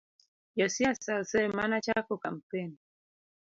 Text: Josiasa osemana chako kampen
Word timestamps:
Josiasa 0.57 1.11
osemana 1.21 1.77
chako 1.85 2.15
kampen 2.23 2.69